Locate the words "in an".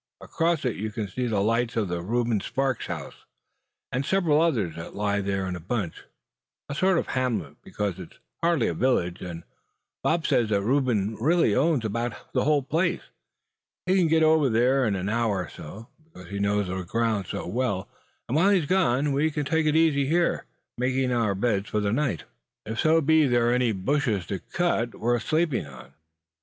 14.87-15.07